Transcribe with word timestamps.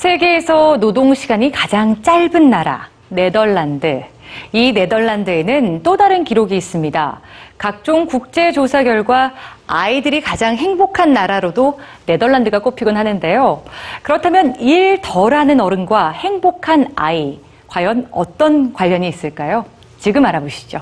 세계에서 0.00 0.78
노동 0.78 1.14
시간이 1.14 1.52
가장 1.52 2.02
짧은 2.02 2.48
나라, 2.48 2.88
네덜란드. 3.10 4.02
이 4.50 4.72
네덜란드에는 4.72 5.82
또 5.82 5.98
다른 5.98 6.24
기록이 6.24 6.56
있습니다. 6.56 7.20
각종 7.58 8.06
국제 8.06 8.50
조사 8.50 8.82
결과 8.82 9.34
아이들이 9.66 10.22
가장 10.22 10.56
행복한 10.56 11.12
나라로도 11.12 11.80
네덜란드가 12.06 12.60
꼽히곤 12.60 12.96
하는데요. 12.96 13.62
그렇다면 14.00 14.58
일 14.58 15.02
덜 15.02 15.34
하는 15.34 15.60
어른과 15.60 16.12
행복한 16.12 16.88
아이, 16.96 17.38
과연 17.66 18.08
어떤 18.10 18.72
관련이 18.72 19.06
있을까요? 19.06 19.66
지금 19.98 20.24
알아보시죠. 20.24 20.80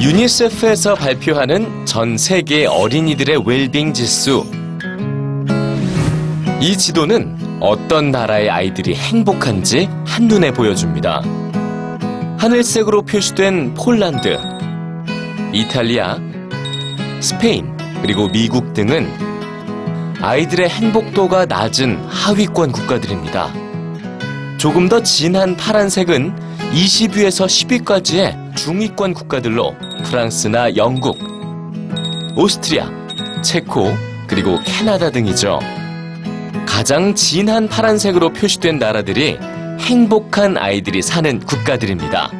유니세프에서 0.00 0.94
발표하는 0.94 1.86
전 1.86 2.16
세계 2.16 2.66
어린이들의 2.66 3.42
웰빙 3.44 3.94
지수. 3.94 4.57
이 6.60 6.76
지도는 6.76 7.60
어떤 7.60 8.10
나라의 8.10 8.50
아이들이 8.50 8.96
행복한지 8.96 9.88
한눈에 10.04 10.50
보여줍니다. 10.52 11.22
하늘색으로 12.36 13.02
표시된 13.02 13.74
폴란드, 13.74 14.36
이탈리아, 15.52 16.18
스페인, 17.20 17.76
그리고 18.02 18.28
미국 18.28 18.74
등은 18.74 19.08
아이들의 20.20 20.68
행복도가 20.68 21.46
낮은 21.46 22.04
하위권 22.08 22.72
국가들입니다. 22.72 23.52
조금 24.58 24.88
더 24.88 25.00
진한 25.00 25.56
파란색은 25.56 26.34
20위에서 26.72 27.46
10위까지의 27.84 28.56
중위권 28.56 29.14
국가들로 29.14 29.76
프랑스나 30.04 30.74
영국, 30.74 31.16
오스트리아, 32.36 32.90
체코, 33.42 33.94
그리고 34.26 34.58
캐나다 34.64 35.10
등이죠. 35.10 35.60
가장 36.78 37.12
진한 37.12 37.66
파란색으로 37.66 38.32
표시된 38.32 38.78
나라들이 38.78 39.36
행복한 39.80 40.56
아이들이 40.56 41.02
사는 41.02 41.40
국가들입니다. 41.40 42.30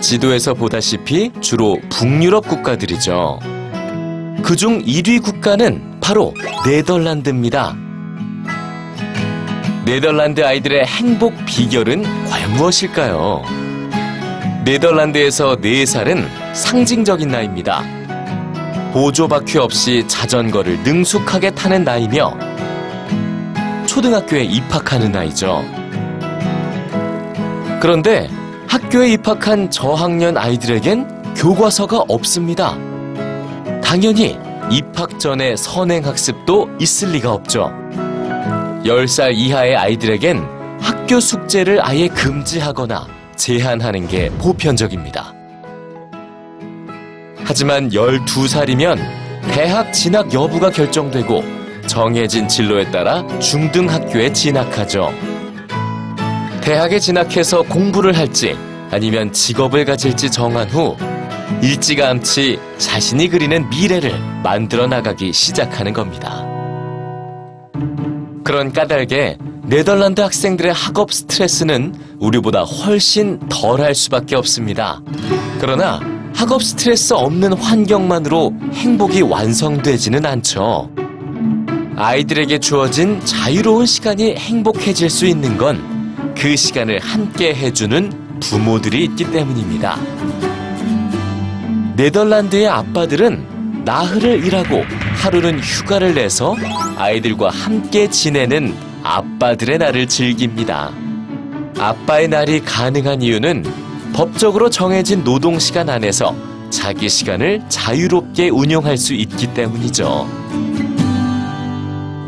지도에서 0.00 0.54
보다시피 0.54 1.30
주로 1.40 1.78
북유럽 1.88 2.48
국가들이죠. 2.48 3.38
그중 4.42 4.82
1위 4.82 5.22
국가는 5.22 6.00
바로 6.00 6.34
네덜란드입니다. 6.66 7.76
네덜란드 9.84 10.44
아이들의 10.44 10.84
행복 10.84 11.32
비결은 11.46 12.02
과연 12.26 12.54
무엇일까요? 12.54 13.44
네덜란드에서 14.64 15.58
4살은 15.58 16.26
상징적인 16.54 17.28
나이입니다. 17.28 17.84
보조 18.92 19.28
바퀴 19.28 19.58
없이 19.58 20.02
자전거를 20.08 20.82
능숙하게 20.82 21.52
타는 21.52 21.84
나이며 21.84 22.47
초등학교에 23.98 24.44
입학하는 24.44 25.10
나이죠. 25.10 25.64
그런데 27.80 28.28
학교에 28.68 29.10
입학한 29.14 29.72
저학년 29.72 30.36
아이들에겐 30.36 31.34
교과서가 31.34 32.04
없습니다. 32.06 32.78
당연히 33.82 34.38
입학 34.70 35.18
전에 35.18 35.56
선행학습도 35.56 36.76
있을 36.78 37.10
리가 37.10 37.32
없죠. 37.32 37.72
10살 38.84 39.34
이하의 39.34 39.74
아이들에겐 39.74 40.46
학교 40.80 41.18
숙제를 41.18 41.84
아예 41.84 42.06
금지하거나 42.06 43.04
제한하는 43.34 44.06
게 44.06 44.30
보편적입니다. 44.30 45.34
하지만 47.44 47.88
12살이면 47.88 49.00
대학 49.50 49.92
진학 49.92 50.32
여부가 50.32 50.70
결정되고 50.70 51.57
정해진 51.88 52.46
진로에 52.46 52.88
따라 52.92 53.26
중등학교에 53.38 54.32
진학하죠. 54.32 55.12
대학에 56.60 57.00
진학해서 57.00 57.62
공부를 57.62 58.16
할지 58.16 58.56
아니면 58.90 59.32
직업을 59.32 59.84
가질지 59.84 60.30
정한 60.30 60.68
후 60.68 60.96
일찌감치 61.62 62.60
자신이 62.78 63.28
그리는 63.28 63.68
미래를 63.70 64.14
만들어 64.42 64.86
나가기 64.86 65.32
시작하는 65.32 65.92
겁니다. 65.92 66.46
그런 68.44 68.72
까닭에 68.72 69.38
네덜란드 69.64 70.20
학생들의 70.20 70.72
학업 70.72 71.12
스트레스는 71.12 71.94
우리보다 72.20 72.62
훨씬 72.62 73.38
덜 73.48 73.80
할 73.80 73.94
수밖에 73.94 74.36
없습니다. 74.36 75.02
그러나 75.60 76.00
학업 76.34 76.62
스트레스 76.62 77.12
없는 77.14 77.54
환경만으로 77.54 78.52
행복이 78.72 79.22
완성되지는 79.22 80.24
않죠. 80.24 80.90
아이들에게 81.98 82.58
주어진 82.60 83.20
자유로운 83.24 83.84
시간이 83.86 84.36
행복해질 84.36 85.10
수 85.10 85.26
있는 85.26 85.58
건 85.58 85.98
그 86.40 86.54
시간을 86.54 87.00
함께 87.00 87.52
해주는 87.52 88.38
부모들이 88.40 89.04
있기 89.06 89.30
때문입니다. 89.32 89.98
네덜란드의 91.96 92.68
아빠들은 92.68 93.82
나흘을 93.84 94.44
일하고 94.44 94.84
하루는 95.16 95.58
휴가를 95.58 96.14
내서 96.14 96.54
아이들과 96.96 97.50
함께 97.50 98.08
지내는 98.08 98.72
아빠들의 99.02 99.78
날을 99.78 100.06
즐깁니다. 100.06 100.92
아빠의 101.76 102.28
날이 102.28 102.60
가능한 102.60 103.22
이유는 103.22 103.64
법적으로 104.12 104.70
정해진 104.70 105.24
노동 105.24 105.58
시간 105.58 105.88
안에서 105.88 106.36
자기 106.70 107.08
시간을 107.08 107.62
자유롭게 107.68 108.50
운용할 108.50 108.96
수 108.96 109.14
있기 109.14 109.54
때문이죠. 109.54 110.47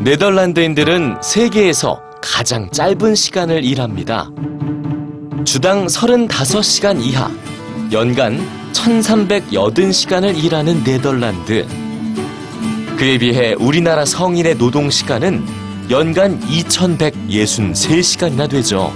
네덜란드인들은 0.03 1.17
세계에서 1.21 2.01
가장 2.23 2.71
짧은 2.71 3.13
시간을 3.13 3.63
일합니다. 3.63 4.31
주당 5.45 5.85
35시간 5.85 6.99
이하, 7.03 7.29
연간 7.91 8.43
1380시간을 8.73 10.43
일하는 10.43 10.83
네덜란드. 10.83 11.67
그에 12.97 13.19
비해 13.19 13.53
우리나라 13.59 14.03
성인의 14.03 14.55
노동시간은 14.55 15.45
연간 15.91 16.39
2163시간이나 16.47 18.49
되죠. 18.49 18.91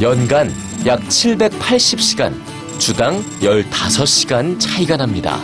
연간 0.00 0.50
약 0.86 1.02
780시간, 1.02 2.32
주당 2.78 3.22
15시간 3.42 4.58
차이가 4.58 4.96
납니다. 4.96 5.38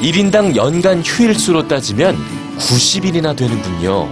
1인당 0.00 0.56
연간 0.56 1.02
휴일수로 1.02 1.68
따지면 1.68 2.39
90일이나 2.60 3.34
되는군요. 3.36 4.08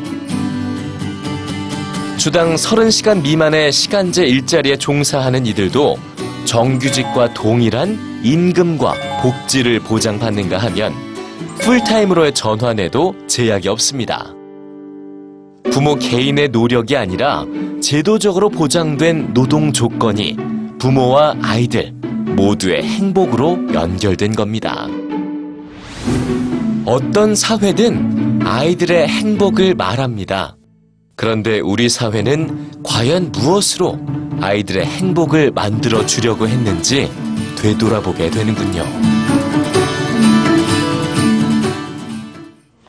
주당 2.16 2.54
30시간 2.54 3.22
미만의 3.22 3.70
시간제 3.70 4.26
일자리에 4.26 4.76
종사하는 4.76 5.46
이들도 5.46 5.96
정규직과 6.44 7.34
동일한 7.34 8.20
임금과 8.24 8.94
복지를 9.22 9.80
보장받는가 9.80 10.58
하면 10.58 10.92
풀타임으로의 11.60 12.34
전환에도 12.34 13.14
제약이 13.28 13.68
없습니다. 13.68 14.34
부모 15.70 15.94
개인의 15.96 16.48
노력이 16.48 16.96
아니라 16.96 17.44
제도적으로 17.80 18.48
보장된 18.48 19.34
노동 19.34 19.72
조건이 19.72 20.36
부모와 20.78 21.36
아이들 21.42 21.92
모두의 22.34 22.82
행복으로 22.82 23.58
연결된 23.74 24.34
겁니다. 24.34 24.88
어떤 26.84 27.34
사회든 27.34 28.17
아이들의 28.50 29.06
행복을 29.08 29.74
말합니다. 29.74 30.56
그런데 31.16 31.60
우리 31.60 31.90
사회는 31.90 32.82
과연 32.82 33.30
무엇으로 33.30 33.98
아이들의 34.40 34.86
행복을 34.86 35.50
만들어 35.50 36.06
주려고 36.06 36.48
했는지 36.48 37.10
되돌아보게 37.60 38.30
되는군요. 38.30 39.37